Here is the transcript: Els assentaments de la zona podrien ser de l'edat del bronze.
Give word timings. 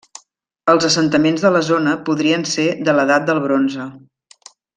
Els 0.71 0.87
assentaments 0.87 1.43
de 1.47 1.51
la 1.55 1.61
zona 1.67 1.93
podrien 2.07 2.47
ser 2.53 2.67
de 2.89 2.97
l'edat 3.01 3.29
del 3.29 3.43
bronze. 3.45 3.87